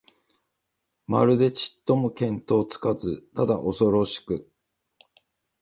[1.05, 4.49] まるでちっとも見当つかず、ただおそろしく、